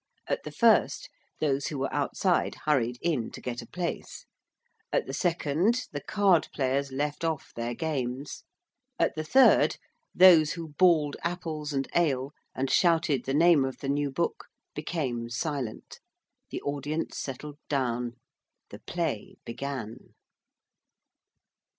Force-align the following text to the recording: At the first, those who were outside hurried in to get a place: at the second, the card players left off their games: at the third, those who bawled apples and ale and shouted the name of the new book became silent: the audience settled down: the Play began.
At 0.25 0.41
the 0.41 0.51
first, 0.51 1.09
those 1.39 1.67
who 1.67 1.77
were 1.77 1.93
outside 1.93 2.55
hurried 2.65 2.97
in 3.03 3.29
to 3.33 3.39
get 3.39 3.61
a 3.61 3.67
place: 3.67 4.25
at 4.91 5.05
the 5.05 5.13
second, 5.13 5.85
the 5.91 6.01
card 6.01 6.47
players 6.55 6.91
left 6.91 7.23
off 7.23 7.53
their 7.55 7.75
games: 7.75 8.43
at 8.97 9.13
the 9.13 9.23
third, 9.23 9.77
those 10.15 10.53
who 10.53 10.69
bawled 10.69 11.17
apples 11.21 11.71
and 11.71 11.87
ale 11.95 12.31
and 12.55 12.71
shouted 12.71 13.25
the 13.25 13.35
name 13.35 13.63
of 13.63 13.77
the 13.77 13.89
new 13.89 14.09
book 14.09 14.45
became 14.73 15.29
silent: 15.29 15.99
the 16.49 16.63
audience 16.63 17.19
settled 17.19 17.59
down: 17.69 18.15
the 18.71 18.79
Play 18.79 19.35
began. 19.45 20.15